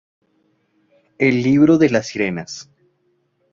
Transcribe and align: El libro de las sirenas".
El 1.19 1.43
libro 1.43 1.77
de 1.77 1.91
las 1.91 2.07
sirenas". 2.07 2.71